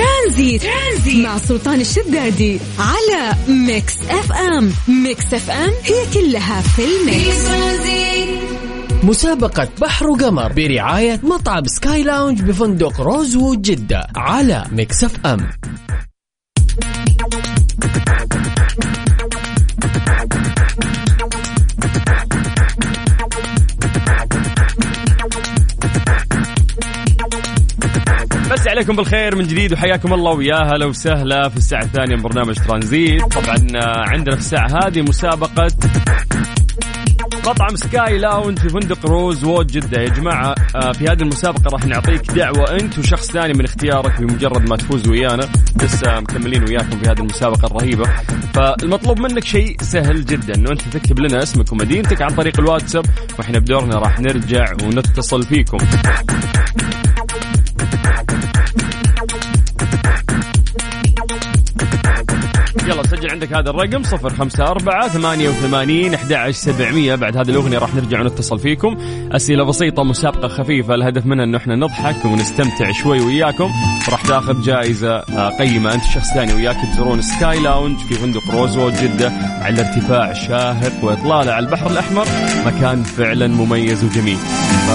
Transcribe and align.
Tranzit, 0.00 0.62
Tranzit. 0.62 1.26
مع 1.26 1.38
سلطان 1.38 1.80
الشدادي 1.80 2.60
على 2.78 3.32
Mix 3.48 3.94
FM. 4.10 4.72
Mix 4.88 5.34
FM 5.34 5.70
هي 5.84 6.06
كلها 6.14 6.60
في 6.60 6.82
ال 6.84 6.97
mix. 6.97 7.48
مسابقة 9.02 9.68
بحر 9.80 10.10
وقمر 10.10 10.52
برعاية 10.52 11.20
مطعم 11.22 11.66
Sky 11.66 12.02
Lounge 12.02 12.42
بفندق 12.42 13.00
Rosewood 13.00 13.62
جدة 13.62 14.06
على 14.16 14.64
Mix 14.72 15.04
FM. 15.04 15.50
عليكم 28.80 28.96
بالخير 28.96 29.36
من 29.36 29.46
جديد 29.46 29.72
وحياكم 29.72 30.12
الله 30.12 30.32
ويا 30.32 30.56
هلا 30.56 30.86
وسهلا 30.86 31.48
في 31.48 31.56
الساعة 31.56 31.82
الثانية 31.82 32.16
من 32.16 32.22
برنامج 32.22 32.54
ترانزيت. 32.54 33.22
طبعا 33.22 33.56
آه، 33.76 34.08
عندنا 34.08 34.34
في 34.34 34.40
الساعة 34.40 34.68
هذه 34.84 35.02
مسابقة 35.02 35.68
مطعم 37.46 37.76
Sky 37.76 38.18
Lounge 38.18 38.58
في 38.58 38.68
فندق 38.68 39.06
Rosewood 39.06 39.66
جدة. 39.66 40.00
يا 40.00 40.08
جماعة 40.08 40.54
آه، 40.76 40.92
في 40.92 41.04
هذه 41.04 41.22
المسابقة 41.22 41.70
راح 41.72 41.86
نعطيك 41.86 42.30
دعوة 42.30 42.70
أنت 42.70 42.98
وشخص 42.98 43.30
ثاني 43.30 43.52
من 43.52 43.64
اختيارك 43.64 44.20
بمجرد 44.20 44.68
ما 44.68 44.76
تفوز 44.76 45.08
ويانا. 45.08 45.48
لسه 45.82 46.20
مكملين 46.20 46.64
وياكم 46.64 46.98
في 46.98 47.10
هذه 47.10 47.20
المسابقة 47.20 47.66
الرهيبة. 47.66 48.04
فالمطلوب 48.54 49.20
منك 49.20 49.44
شيء 49.44 49.76
سهل 49.82 50.24
جدا 50.24 50.54
أنه 50.54 50.70
أنت 50.70 50.82
تكتب 50.82 51.20
لنا 51.20 51.42
اسمك 51.42 51.72
ومدينتك 51.72 52.22
عن 52.22 52.30
طريق 52.30 52.60
الواتساب. 52.60 53.06
وإحنا 53.38 53.58
بدورنا 53.58 53.98
راح 53.98 54.20
نرجع 54.20 54.72
ونتصل 54.82 55.42
فيكم. 55.42 55.78
عندك 63.30 63.52
هذا 63.52 63.70
الرقم 63.70 64.02
صفر 64.02 64.30
خمسة 64.30 64.64
أربعة 64.64 65.08
ثمانية 65.08 65.48
وثمانين 65.48 66.14
أحد 66.14 66.50
سبعمية. 66.50 67.14
بعد 67.14 67.36
هذه 67.36 67.50
الأغنية 67.50 67.78
راح 67.78 67.94
نرجع 67.94 68.20
ونتصل 68.20 68.58
فيكم. 68.58 68.96
أسئلة 69.32 69.64
بسيطة 69.64 70.02
مسابقة 70.02 70.48
خفيفة 70.48 70.94
الهدف 70.94 71.26
منها 71.26 71.44
أنه 71.44 71.58
إحنا 71.58 71.76
نضحك 71.76 72.24
ونستمتع 72.24 72.92
شوي 72.92 73.20
وياكم. 73.20 73.70
راح 74.08 74.22
تاخذ 74.22 74.62
جائزة 74.62 75.16
آه، 75.16 75.48
قيمة. 75.58 75.94
أنت 75.94 76.04
شخص 76.04 76.34
ثاني 76.34 76.52
وياك 76.52 76.76
تزورون 76.92 77.22
Sky 77.22 77.60
Lounge 77.60 77.98
في 77.98 78.14
فندق 78.14 78.50
Rosewood 78.50 78.94
جدة 78.94 79.32
على 79.62 79.80
ارتفاع 79.80 80.32
شاهق 80.32 81.04
وإطلالة 81.04 81.52
على 81.52 81.66
البحر 81.66 81.90
الأحمر. 81.90 82.26
مكان 82.66 83.02
فعلا 83.02 83.46
مميز 83.46 84.04
وجميل. 84.04 84.36
ف... 84.36 84.90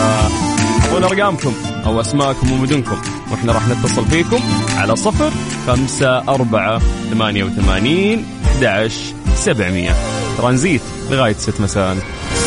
اعطونا 0.86 1.08
أرقامكم 1.08 1.54
أو 1.86 2.02
أسماءكم 2.02 2.52
ومدنكم. 2.52 2.98
وإحنا 3.36 3.54
راح 3.54 3.68
نتصل 3.68 4.06
فيكم 4.06 4.40
على 4.76 4.96
صفر 4.96 5.32
خمسة 5.68 6.18
أربعة 6.18 6.82
ثمانية 7.12 7.44
وثمانين 7.44 8.26
أحد 8.60 9.16
سبعمية. 9.36 9.92
ترانزيت 10.38 10.82
لغاية 11.12 11.34
ست 11.34 11.62
مساء. 11.62 11.98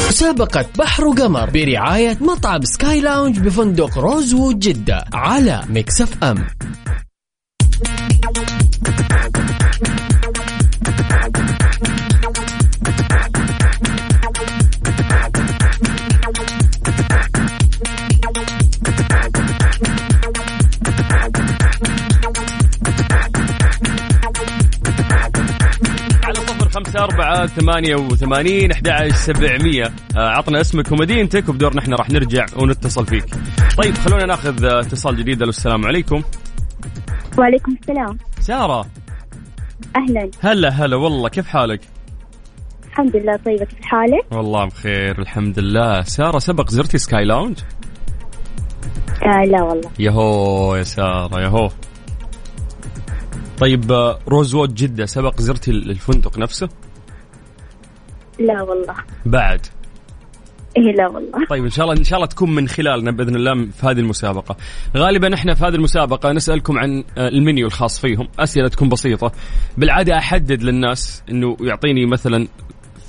مسابقة 0.08 0.67
بحر 0.78 1.05
وقمر 1.05 1.50
برعاية 1.50 2.19
مطعم 2.20 2.64
Sky 2.64 3.00
Lounge 3.00 3.38
بفندق 3.39 3.98
Rosewood 3.98 4.58
جدة 4.58 5.05
على 5.12 5.64
Mix 5.69 6.00
F 6.00 6.24
خمسة 26.78 27.04
أربعة 27.04 27.46
ثمانية 27.46 27.96
وثمانين 27.96 28.72
أحد 28.72 29.08
سبعمية. 29.08 29.84
آه، 30.16 30.28
عطنا 30.28 30.61
اسمك 30.61 30.92
ومدينتك 30.92 31.48
وبدورنا 31.48 31.80
إحنا 31.80 31.96
راح 31.96 32.11
نرجع 32.11 32.46
ونتصل 32.56 33.06
فيك. 33.06 33.24
طيب 33.83 33.94
خلونا 33.94 34.27
ناخذ 34.27 34.64
آه، 34.64 34.80
اتصال 34.80 35.17
جديد. 35.17 35.42
السلام 35.42 35.86
عليكم. 35.86 36.22
وعليكم 37.38 37.72
السلام. 37.83 38.18
سارة. 38.40 38.86
أهلا. 39.96 40.30
هلا 40.40 40.68
هلا 40.68 40.96
والله 40.96 41.28
كيف 41.28 41.46
حالك؟ 41.46 41.80
الحمد 42.86 43.17
لله 43.17 43.36
طيبة. 43.36 43.64
كيف 43.64 43.80
حالك؟ 43.83 44.27
والله 44.33 44.64
بخير 44.64 45.18
الحمد 45.18 45.58
لله. 45.58 46.02
سارة 46.02 46.38
سبق 46.38 46.70
زرتي 46.70 46.98
سكاي 46.98 47.24
لاونج 47.24 47.58
آه 49.22 49.44
لا 49.44 49.62
والله. 49.62 49.90
يهو 49.98 50.77
يا 50.77 50.83
سارة 50.83 51.40
يهو. 51.40 51.70
طيب 53.61 53.92
آه، 53.92 54.19
روزوود 54.29 54.74
جدة 54.74 55.07
سبق 55.07 55.41
زرتي 55.41 55.70
الفندق 55.70 56.39
نفسه؟ 56.39 56.69
لا 58.39 58.63
والله. 58.63 58.95
بعد؟ 59.27 59.61
إيه 60.77 60.92
لا 60.92 61.08
والله. 61.08 61.46
طيب 61.51 61.64
إن 61.64 61.70
شاء 61.70 61.85
الله 61.85 61.98
إن 61.98 62.05
شاء 62.05 62.17
الله 62.17 62.27
تكون 62.27 62.55
من 62.55 62.68
خلالنا 62.68 63.11
بإذن 63.11 63.36
الله 63.36 63.55
في 63.55 63.86
هذه 63.86 63.98
المسابقة. 63.98 64.57
غالبا 64.97 65.35
إحنا 65.35 65.55
في 65.55 65.64
هذه 65.64 65.74
المسابقة 65.74 66.33
نسألكم 66.33 66.79
عن 66.79 67.05
آه، 67.18 67.29
المنيو 67.29 67.67
الخاص 67.67 68.01
فيهم، 68.01 68.29
أسئلة 68.39 68.68
تكون 68.68 68.89
بسيطة. 68.89 69.33
بالعادة 69.79 70.18
أحدد 70.18 70.63
للناس 70.63 71.23
إنه 71.30 71.57
يعطيني 71.61 72.07
مثلا 72.07 72.48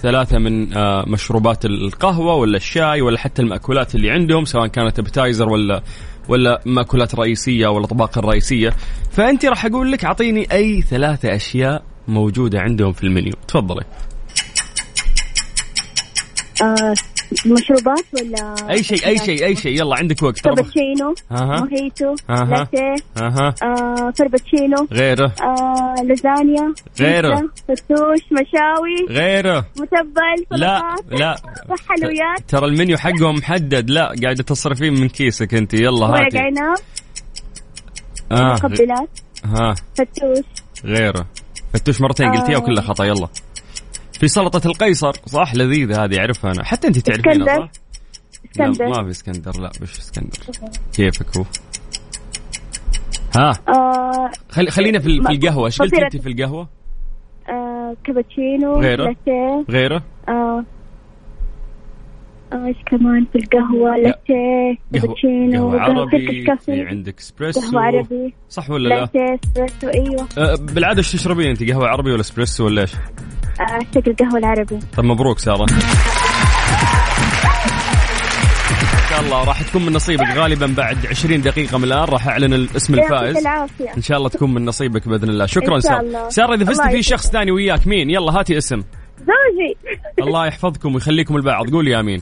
ثلاثة 0.02 0.38
من 0.38 0.78
آه، 0.78 1.04
مشروبات 1.08 1.66
القهوة 1.66 2.36
ولا 2.36 2.58
الشاي 2.58 3.02
ولا 3.02 3.18
حتى 3.18 3.42
المأكولات 3.42 3.96
اللي 3.96 4.12
عندهم 4.12 4.46
سواء 4.46 4.68
كانت 4.68 5.00
ابتايزر 5.00 5.50
ولا 5.50 5.84
ولا 6.29 6.62
مأكولات 6.66 7.16
رئيسية 7.16 7.67
ولا 7.67 7.88
طباق 7.88 8.17
رئيسية. 8.17 8.73
فأنت 9.12 9.45
راح 9.45 9.66
أقول 9.66 9.91
لك 9.91 10.06
أعطيني 10.06 10.47
أي 10.51 10.81
ثلاثة 10.81 11.35
أشياء 11.35 11.84
موجودة 12.07 12.59
عندهم 12.59 12.94
في 12.94 13.03
المنيو. 13.03 13.34
تفضلي. 13.47 13.84
آه 16.62 16.94
مشروبات 17.45 18.06
ولا 18.13 18.56
أي 18.69 18.84
شيء 18.84 19.07
أي 19.07 19.17
شيء 19.17 19.45
أي 19.45 19.56
شيء. 19.56 19.79
يلا 19.79 19.95
عندك 19.95 20.23
وقت 20.23 20.40
أها. 21.31 21.59
موهيتو. 21.59 22.16
لاتيه 22.29 22.96
أها. 23.17 23.56
آه 23.63 24.13
فربتشينو 24.17 24.88
غيره. 24.91 25.31
آه 25.41 25.69
لازانيا 26.04 26.74
غيره. 27.00 27.50
فتوش 27.68 28.24
مشاوي 28.32 29.20
غيره. 29.20 29.66
متبل 29.80 30.60
لا 30.60 30.96
لا. 31.12 31.36
حلويات 31.90 32.40
ترى 32.48 32.66
المنيو 32.66 32.98
حقهم 32.98 33.36
محدد. 33.36 33.90
لا 33.90 34.16
قاعدة 34.24 34.44
تصرفين 34.44 34.94
من 34.94 35.09
كيسك 35.09 35.54
أنت. 35.54 35.74
يلا 35.74 36.06
ورق 36.06 36.22
هاتي. 36.22 36.38
عنب 36.38 36.78
آه. 38.32 38.54
مقبلات. 38.54 39.09
ها. 39.46 39.76
فتوش. 39.96 40.46
غيره. 40.86 41.28
فتوش 41.74 42.02
مرتين 42.02 42.32
قلتيها 42.32 42.56
آه. 42.56 42.59
وكلها 42.59 42.84
خطأ. 42.84 43.06
يلا. 43.06 43.28
في 44.20 44.28
سلطة 44.28 44.68
القيصر. 44.68 45.12
صح؟ 45.26 45.56
لذيذة 45.56 46.04
هذه 46.04 46.20
أعرفها 46.20 46.52
أنا. 46.52 46.64
حتى 46.64 46.88
أنت 46.88 47.00
تعرفينها. 47.00 47.58
صح؟ 47.58 47.70
اسكندر. 48.52 48.86
لا 48.86 49.02
ما 49.02 49.04
في 49.04 49.12
اسكندر. 49.12 49.59
لا 49.62 49.72
وش 49.82 49.98
اسكندر. 50.00 50.38
كيفك 50.94 51.38
هو؟ 51.38 51.46
ها. 53.38 53.53
آه 53.69 54.31
خلي 54.50 54.72
خلينا 54.72 55.00
في, 55.00 55.22
في 55.22 55.31
القهوة. 55.31 55.66
إيش 55.66 55.81
قلتي. 55.81 56.06
أنت 56.06 56.17
في 56.17 56.29
القهوة؟ 56.29 56.67
آه 57.50 57.95
كابتشينو 58.03 58.79
غيره؟ 58.80 59.03
لاتيه 59.03 59.66
غيره. 59.70 60.03
آه. 60.29 60.63
آه، 62.53 62.66
إيش 62.66 62.78
كمان 62.85 63.25
في 63.34 63.38
القهوة؟ 63.38 63.97
لاتيه 63.97 64.78
قهوة, 64.94 65.01
كابتشينو 65.07 65.69
قهوة 65.69 65.81
عربي 65.81 66.12
Turkish 66.12 66.36
في 66.35 66.44
coffee 66.44 66.81
عندك 66.81 67.19
اسبريسو 67.19 67.62
قهوة 67.62 67.81
عربي. 67.81 68.34
صح 68.50 68.69
ولا 68.69 68.90
لا؟ 68.90 68.95
لاتيه 69.00 69.40
اسبريسو 69.44 69.88
أيوه. 69.88 70.28
أه 70.38 70.56
بالعادة 70.56 70.97
إيش 70.97 71.11
تشربين 71.11 71.47
أنت؟ 71.47 71.63
قهوة 71.72 71.88
عربي 71.88 72.11
ولا 72.11 72.22
اسبريسو 72.22 72.66
ولا 72.66 72.81
إيش؟ 72.81 72.94
اعتقد 73.59 74.09
القهوة 74.09 74.38
العربي. 74.40 74.79
طيب 74.97 75.06
مبروك 75.06 75.40
سارة. 75.40 75.66
الله 79.29 79.44
راح 79.44 79.62
تكون 79.62 79.85
من 79.85 79.94
نصيبك 79.94 80.28
غالبا 80.35 80.73
بعد 80.78 81.07
20 81.07 81.41
دقيقة 81.41 81.78
من 81.78 81.84
الآن. 81.84 82.03
راح 82.03 82.28
أعلن 82.28 82.53
الاسم 82.53 82.94
الفائز. 82.94 83.47
إن 83.97 84.01
شاء 84.01 84.17
الله 84.17 84.29
تكون 84.29 84.53
من 84.53 84.66
نصيبك 84.66 85.08
بإذن 85.08 85.29
الله. 85.29 85.46
شكرا 85.46 85.79
سارة. 85.79 86.29
سارة 86.29 86.55
إذا 86.55 86.66
فزت 86.66 86.81
في. 86.81 87.02
شخص 87.02 87.29
ثاني 87.29 87.52
وياك 87.52 87.87
مين؟ 87.87 88.09
يلا 88.09 88.40
هاتي 88.40 88.58
اسم. 88.58 88.84
زوجي. 89.20 89.78
الله 90.22 90.47
يحفظكم 90.47 90.96
ويخليكم 90.96 91.35
لبعض. 91.35 91.70
قولي 91.70 91.99
آمين. 91.99 92.22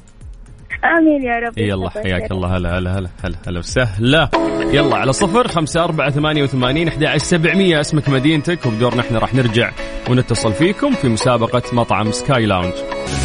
آمين 0.83 1.23
يا 1.23 1.39
رب. 1.39 1.57
يلا 1.57 1.89
حياك 1.89 2.31
الله. 2.31 2.57
هلا 2.57 2.77
هلا 2.77 2.99
هلا 2.99 3.09
هلا 3.23 3.35
هلا 3.47 3.59
وسهلا. 3.59 4.29
يلا 4.71 4.95
على 4.95 5.13
صفر 5.13 5.47
خمسة 5.47 5.83
أربعة 5.83 6.09
ثمانية 6.09 6.43
وثمانين 6.43 6.87
أحد 6.87 7.03
عشر 7.03 7.25
سبعمية. 7.25 7.81
اسمك 7.81 8.09
مدينتك 8.09 8.65
وبدورنا 8.65 9.01
إحنا 9.01 9.19
راح 9.19 9.35
نرجع 9.35 9.71
ونتصل 10.09 10.53
فيكم 10.53 10.93
في 10.93 11.07
مسابقة 11.07 11.63
مطعم 11.73 12.11
Sky 12.11 12.45
Lounge. 12.45 12.73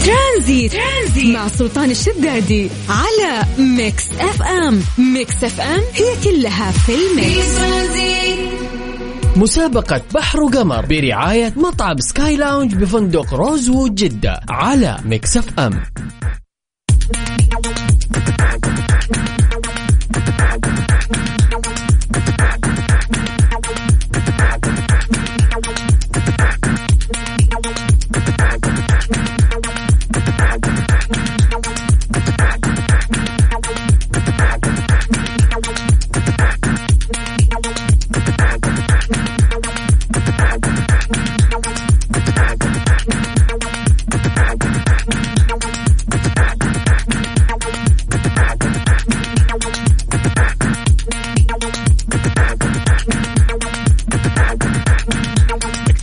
Tranzit, 0.05 0.73
Tranzit 0.73 1.37
مع 1.37 1.49
سلطان 1.49 1.91
الشدادي 1.91 2.71
على 2.89 3.43
Mix 3.59 4.11
FM. 4.21 4.81
Mix 5.15 5.45
FM 5.45 5.81
هي 5.95 6.25
كلها 6.25 6.71
في 6.71 6.93
ال 6.95 7.07
mix. 7.07 7.59
مسابقة 9.37 10.01
بحر 10.15 10.41
وقمر 10.41 10.87
برعاية 10.87 11.53
مطعم 11.57 11.97
Sky 11.99 12.37
Lounge 12.37 12.75
بفندق 12.75 13.35
Rosewood 13.35 13.95
جدة 13.95 14.41
على 14.51 14.97
Mix 15.05 15.37
FM. 15.37 15.83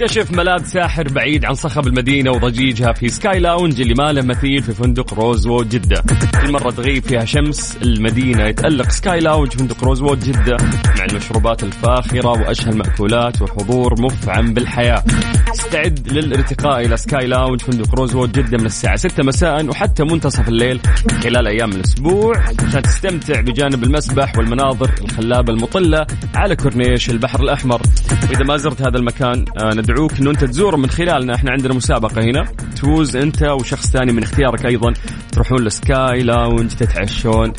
اكتشف 0.10 0.32
ملاذ 0.32 0.64
ساحر 0.64 1.08
بعيد 1.08 1.46
عن 1.46 1.54
صخب 1.54 1.88
المدينة 1.88 2.32
وضجيجها 2.32 2.94
في 2.94 3.10
Sky 3.10 3.40
Lounge 3.40 3.82
اللي 3.82 3.94
ما 3.94 4.12
له 4.12 4.22
مثيل 4.22 4.64
في 4.64 4.72
فندق 4.72 5.14
Rosewood 5.14 5.70
جدة. 5.70 6.04
كل 6.42 6.52
مرة 6.52 6.72
تغيب 6.72 7.04
فيها 7.04 7.26
شمس 7.26 7.78
المدينة 7.82 8.44
يتألق. 8.44 8.90
Sky 8.90 9.20
Lounge 9.20 9.52
فندق 9.52 9.84
Rosewood 9.84 10.20
جدة. 10.20 10.58
مع 11.00 11.06
المشروبات 11.06 11.64
الفاخرة 11.64 12.30
وأشهى 12.30 12.70
المأكولات 12.70 13.42
وحضور 13.42 14.02
مفعم 14.02 14.54
بالحياة. 14.54 15.04
استعد 15.52 16.08
للارتقاء 16.12 16.86
إلى 16.86 16.98
Sky 16.98 17.28
Lounge 17.28 17.62
فندق 17.62 17.96
Rosewood 17.96 18.32
جدة 18.32 18.58
من 18.58 18.66
الساعة 18.66 18.96
6 18.96 19.24
مساء 19.24 19.66
وحتى 19.66 20.04
منتصف 20.04 20.50
الليل 20.50 20.80
خلال 21.24 21.48
أيام 21.48 21.70
الأسبوع. 21.70 22.38
عشان 22.68 22.82
تستمتع 22.82 23.42
بجانب 23.42 23.84
المسبح 23.84 24.38
والمناظر 24.38 24.92
الخلابة 25.02 25.54
المطلة 25.54 26.08
على 26.36 26.56
كورنيش 26.56 27.10
البحر 27.10 27.44
الأحمر. 27.44 27.82
وإذا 28.30 28.44
ما 28.44 28.58
زرت 28.58 28.82
هذا 28.82 28.98
المكان 28.98 29.46
آه، 29.62 29.74
ندعوك 30.00 30.20
أنه 30.20 30.30
أنت 30.32 30.44
تزوره 30.44 30.76
من 30.78 30.90
خلالنا. 30.90 31.36
إحنا 31.36 31.52
عندنا 31.52 31.74
مسابقة 31.74 32.22
هنا. 32.22 32.44
تفوز 32.76 33.16
أنت 33.16 33.44
وشخص 33.44 33.92
ثاني 33.92 34.12
من 34.12 34.24
اختيارك 34.24 34.66
أيضا. 34.66 34.94
تروحون 35.32 35.64
ل 35.64 35.79
Sky 35.79 36.24
Lounge 36.24 36.72
تتعشون. 36.72 37.54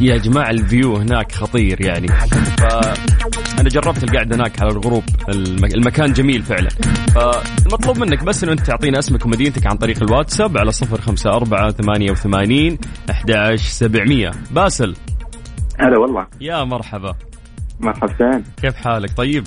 ويا 0.00 0.16
جماعة 0.16 0.50
ال 0.50 0.59
view 0.59 0.96
هناك 0.96 1.32
خطير 1.32 1.80
يعني. 1.80 2.08
فأنا 2.58 3.68
جربت 3.68 4.04
القعدة 4.04 4.36
هناك 4.36 4.62
على 4.62 4.70
الغروب. 4.70 5.04
الم- 5.28 5.64
المكان 5.64 6.12
جميل 6.12 6.42
فعلا. 6.42 6.68
فالمطلوب 7.14 7.98
منك 7.98 8.24
بس 8.24 8.44
أنه 8.44 8.52
أنت 8.52 8.60
تعطينا 8.60 8.98
اسمك 8.98 9.26
ومدينتك 9.26 9.66
عن 9.66 9.76
طريق 9.76 10.02
الواتساب 10.02 10.58
على 10.58 10.72
صفر 10.72 11.00
خمسة 11.00 11.30
أربعة 11.30 11.70
ثمانية 11.70 12.10
وثمانين 12.10 12.78
أحد 13.10 13.54
سبعمية. 13.56 14.30
باسل. 14.50 14.94
هلا 15.80 15.98
والله. 15.98 16.26
يا 16.40 16.64
مرحبا. 16.64 17.14
مرحبتين. 17.80 18.44
كيف 18.62 18.74
حالك؟ 18.76 19.16
طيب؟ 19.16 19.44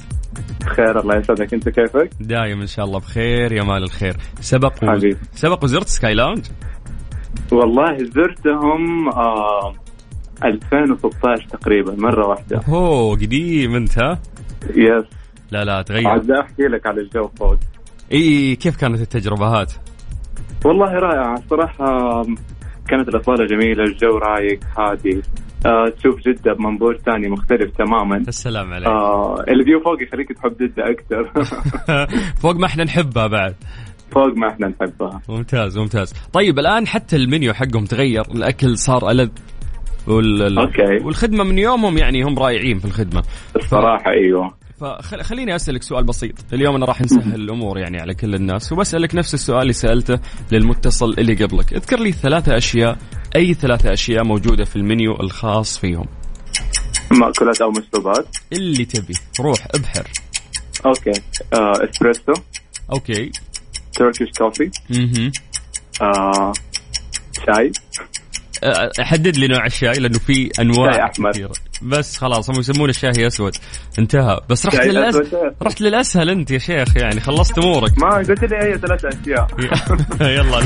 بخير 0.62 1.00
الله 1.00 1.18
يسعدك. 1.18 1.54
أنت 1.54 1.70
كيفك؟ 1.70 2.10
دايم 2.20 2.62
إن 2.62 2.68
شاء 2.68 2.86
الله 2.86 3.00
بخير 3.00 3.52
يا 3.52 3.64
مال 3.64 3.84
الخير. 3.84 4.16
سبق 4.40 4.74
و... 4.84 5.00
سبق 5.34 5.64
وزرت 5.64 5.88
Sky 5.88 6.14
Lounge؟ 6.14 6.46
والله 7.52 7.98
زرتهم 7.98 9.10
آه 9.10 9.76
2016 10.46 11.48
تقريبا 11.50 11.96
مرة 11.96 12.28
واحدة. 12.28 12.62
أوه 12.68 13.16
قديم 13.16 13.76
أنت 13.76 14.00
ها؟ 14.00 14.20
yes. 14.70 15.06
لا 15.52 15.66
لا 15.66 15.82
تغير. 15.82 16.08
عاد 16.08 16.32
أحكي 16.32 16.64
لك 16.64 16.88
على 16.88 17.02
الجو 17.02 17.28
فوق 17.28 17.58
إي 18.12 18.56
كيف 18.56 18.76
كانت 18.78 19.02
التجربة 19.02 19.48
هات؟ 19.48 19.74
والله 20.66 20.92
رائعة. 20.94 21.34
الصراحه 21.34 22.24
كانت 22.88 23.10
الاطلاله 23.10 23.46
جميلة 23.46 23.84
الجو 23.84 24.18
رايق 24.18 24.60
هادي. 24.78 25.22
آه 25.66 25.90
تشوف 25.98 26.20
جدة 26.20 26.54
بمنظور 26.54 26.98
ثاني 26.98 27.30
مختلف 27.30 27.72
تماما. 27.78 28.18
السلام 28.18 28.74
عليك 28.74 28.88
آه 28.88 29.36
ال 29.48 29.54
view 29.54 29.80
فوق 29.80 30.04
يخليك 30.04 30.28
تحب 30.32 30.58
جدة 30.62 30.84
أكثر. 30.92 31.32
فوق 32.42 32.56
ما 32.56 32.66
إحنا 32.66 32.84
نحبها 32.84 33.28
بعد. 33.28 33.56
فوق 34.16 34.38
ما 34.38 34.50
إحنا 34.50 34.68
نحبها. 34.68 35.22
ممتاز 35.30 35.78
ممتاز. 35.78 36.14
طيب 36.34 36.60
الآن 36.60 36.88
حتى 36.88 37.16
المنيو 37.16 37.54
حقهم 37.54 37.86
تغير 37.86 38.22
الأكل 38.36 38.78
صار 38.78 39.12
ألذ. 39.12 39.30
وال... 40.08 40.60
okay. 40.60 41.06
والخدمة 41.06 41.44
من 41.44 41.58
يومهم 41.58 41.98
يعني 41.98 42.24
هم 42.24 42.40
رائعين 42.40 42.80
في 42.80 42.86
الخدمة. 42.86 43.24
الصراحة 43.56 44.12
أيوه. 44.12 44.54
فخليني 44.80 45.56
أسألك 45.56 45.84
سؤال 45.84 46.04
بسيط. 46.04 46.54
اليوم 46.54 46.76
أنا 46.76 46.86
راح 46.86 47.02
نسهل 47.02 47.42
الأمور 47.42 47.78
يعني 47.78 48.02
على 48.02 48.14
كل 48.14 48.36
الناس 48.36 48.72
وبسألك 48.72 49.16
نفس 49.16 49.34
السؤال 49.34 49.62
اللي 49.62 49.74
سألته 49.74 50.20
للمتصل 50.52 51.14
اللي 51.18 51.34
قبلك. 51.34 51.74
اذكر 51.74 52.00
لي 52.00 52.12
ثلاثة 52.12 52.58
أشياء 52.58 52.98
أي 53.36 53.54
ثلاثة 53.54 53.94
أشياء 53.94 54.24
موجودة 54.24 54.66
في 54.66 54.76
المنيو 54.76 55.16
الخاص 55.20 55.78
فيهم؟ 55.78 56.06
مأكولات 57.12 57.62
أو 57.62 57.72
مشروبات 57.72 58.28
اللي 58.54 58.86
تبي. 58.86 59.14
روح 59.40 59.68
ابحر. 59.76 60.08
okay. 60.86 61.22
آه 61.54 61.90
إسبريسو. 61.90 62.34
أوكي. 62.92 63.32
Turkish 63.94 64.30
coffee 64.38 64.72
أها 64.92 65.32
آه 66.02 66.54
شاي. 67.46 67.72
أه، 68.64 68.92
حدد 69.00 69.38
لي 69.38 69.48
نوع 69.48 69.66
الشاي 69.66 69.94
لأنه 69.94 70.20
في 70.20 70.50
أنواع. 70.60 71.08
كثيرة. 71.08 71.52
بس 71.82 72.18
خلاص 72.18 72.50
هم 72.50 72.60
يسمونه 72.60 72.90
الشاي 72.90 73.28
أسود. 73.28 73.56
انتهى. 74.00 74.42
بس 74.50 74.66
رحت 74.66 74.86
للأس... 74.86 75.16
رحت 75.62 75.82
للأسهل 75.82 76.30
أنت 76.30 76.52
يا 76.52 76.58
شيخ 76.58 76.98
يعني. 76.98 77.20
خلصت 77.20 77.58
أمورك. 77.58 78.00
ما 78.00 78.16
قلت 78.18 78.44
لي 78.44 78.58
هي 78.58 78.78
ثلاث 78.78 79.06
أشياء. 79.06 79.48
يلا. 80.38 80.64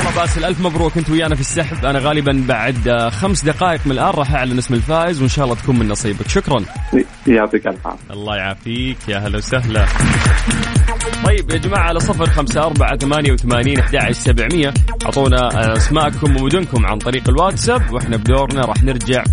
يلا 0.00 0.10
باسل 0.16 0.44
الف 0.44 0.60
مبروك 0.60 0.98
أنت 0.98 1.10
ويانا 1.10 1.34
في 1.34 1.40
السحب. 1.40 1.84
أنا 1.84 1.98
غالبا 1.98 2.44
بعد 2.48 2.88
آه، 2.88 3.08
خمس 3.08 3.44
دقائق 3.44 3.80
من 3.86 3.92
الآن 3.92 4.10
راح 4.10 4.34
أعلن 4.34 4.58
اسم 4.58 4.74
الفائز 4.74 5.20
وإن 5.20 5.28
شاء 5.28 5.44
الله 5.44 5.56
تكون 5.56 5.78
من 5.78 5.88
نصيبك. 5.88 6.28
شكرا. 6.28 6.64
يعطيك 7.26 7.66
العافيه 7.66 7.96
الله 8.10 8.36
يعافيك. 8.36 8.96
يا 9.08 9.18
هلا 9.18 9.36
وسهلا. 9.36 9.86
طيب 11.24 11.50
يا 11.52 11.56
جماعة 11.56 11.82
على 11.82 12.00
صفر 12.00 12.30
خمسة 12.30 12.62
أربعة 12.62 12.96
ثمانية 12.96 13.32
وثمانين 13.32 13.78
أحد 13.80 14.12
سبعمية. 14.12 14.74
أعطونا 15.04 15.72
أسماءكم 15.76 16.36
ومدنكم 16.36 16.86
عن 16.86 16.98
طريق 16.98 17.28
الواتساب 17.28 17.92
وإحنا 17.92 18.16
بدورنا 18.16 18.60
راح 18.60 18.82
نرجع 18.82 19.24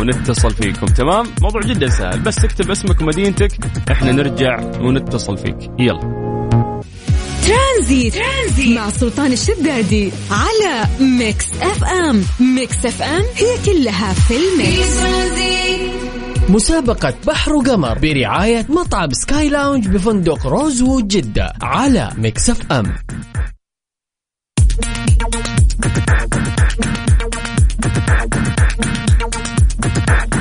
ونتصل 0.00 0.50
فيكم. 0.50 0.86
تمام؟ 0.86 1.26
موضوع 1.42 1.60
جدا 1.60 1.88
سهل 1.88 2.20
بس 2.20 2.36
تكتب 2.36 2.70
اسمك 2.70 3.00
ومدينتك 3.00 3.52
إحنا 3.90 4.12
نرجع 4.12 4.60
ونتصل 4.80 5.38
فيك. 5.38 5.70
يلا. 5.78 6.29
ترانزيت. 7.80 8.14
ترانزيت. 8.14 8.78
مع 8.78 8.90
سلطان 8.90 9.32
الشدادي 9.32 10.12
على 10.30 10.86
Mix 11.00 11.46
FM. 11.62 12.24
Mix 12.40 12.86
FM 12.86 13.22
هي 13.36 13.58
كلها 13.66 14.12
في 14.12 14.34
ال 14.36 14.49
mix. 14.49 15.00
مسابقة 16.48 17.14
بحر 17.26 17.52
وقمر 17.52 17.98
برعاية 17.98 18.66
مطعم 18.68 19.12
Sky 19.12 19.48
Lounge 19.48 19.88
بفندق 19.88 20.46
Rosewood 20.46 21.08
جدة 21.08 21.52
على 21.62 22.10
Mix 22.18 22.72
FM. 22.72 22.82
للأسف 22.84 23.29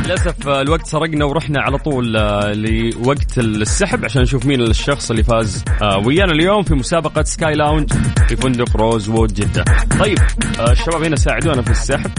آه، 0.09 0.61
الوقت 0.61 0.87
سرقنا 0.87 1.25
ورحنا 1.25 1.61
على 1.61 1.77
طول 1.77 2.17
آه، 2.17 2.53
لوقت 2.53 3.37
السحب 3.37 4.05
عشان 4.05 4.21
نشوف 4.21 4.45
مين 4.45 4.61
الشخص 4.61 5.09
اللي 5.11 5.23
فاز 5.23 5.63
آه، 5.81 5.97
ويانا 5.97 6.31
اليوم 6.31 6.63
في 6.63 6.73
مسابقة 6.75 7.23
Sky 7.23 7.53
Lounge 7.53 7.93
في 8.27 8.35
فندق 8.35 8.77
Rosewood 8.77 9.33
جدة. 9.33 9.63
طيب 9.99 10.17
الشباب 10.59 11.03
هنا 11.03 11.15
ساعدونا 11.15 11.61
في 11.61 11.71
السحب. 11.71 12.11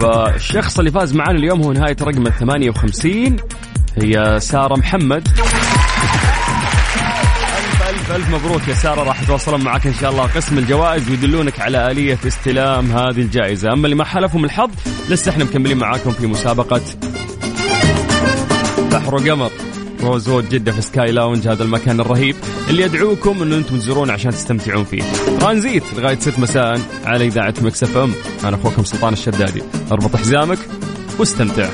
فالشخص 0.00 0.78
اللي 0.78 0.90
فاز 0.90 1.14
معنا 1.14 1.38
اليوم 1.38 1.62
هو 1.62 1.72
نهاية 1.72 1.96
رقم 2.02 2.24
58 2.24 3.36
هي 3.96 4.40
سارة 4.40 4.76
محمد. 4.78 5.28
ألف 8.08 8.16
ألف 8.16 8.34
مبروك 8.44 8.68
يا 8.68 8.74
سارة 8.74 9.02
راح 9.02 9.22
يتواصلون 9.22 9.64
معك 9.64 9.86
إن 9.86 9.94
شاء 9.94 10.10
الله 10.10 10.22
قسم 10.22 10.58
الجوائز 10.58 11.10
ويدلونك 11.10 11.60
على 11.60 11.90
آلية 11.90 12.18
استلام 12.26 12.90
هذه 12.90 13.20
الجائزة 13.20 13.72
أما 13.72 13.84
اللي 13.84 13.96
ما 13.96 14.04
حالفهم 14.04 14.44
الحظ 14.44 14.70
لسه 15.08 15.30
إحنا 15.30 15.44
مكملين 15.44 15.78
معاكم 15.78 16.10
في 16.10 16.26
مسابقة 16.26 16.80
بحر 18.92 19.14
وقمر 19.14 19.50
Rosewood 20.02 20.48
جدة 20.48 20.72
في 20.72 20.82
Sky 20.82 21.12
Lounge 21.12 21.48
هذا 21.48 21.62
المكان 21.62 22.00
الرهيب 22.00 22.36
اللي 22.68 22.82
يدعوكم 22.82 23.42
إنه 23.42 23.56
أنتم 23.56 23.78
تزورون 23.78 24.10
عشان 24.10 24.30
تستمتعون 24.30 24.84
فيه. 24.84 25.02
ترانزيت 25.40 25.82
لغاية 25.96 26.18
6 26.18 26.40
مساء 26.40 26.80
على 27.04 27.26
إذاعة 27.26 27.54
Mix 27.62 27.82
FM، 27.82 28.12
أنا 28.44 28.56
أخوكم 28.56 28.84
سلطان 28.84 29.12
الشدادي، 29.12 29.62
أربط 29.92 30.16
حزامك 30.16 30.58
واستمتع. 31.18 31.68